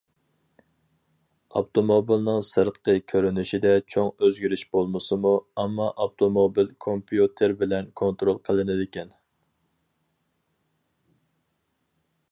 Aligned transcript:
ئاپتوموبىلنىڭ 1.59 2.39
سىرتقى 2.47 2.95
كۆرۈنۈشىدە 3.13 3.73
چوڭ 3.95 4.09
ئۆزگىرىش 4.27 4.63
بولمىسىمۇ، 4.77 5.35
ئامما 5.65 5.91
ئاپتوموبىل 5.91 6.73
كومپيۇتېر 6.87 7.55
بىلەن 7.61 7.93
كونترول 8.03 8.41
قىلىنىدىكەن. 8.49 9.13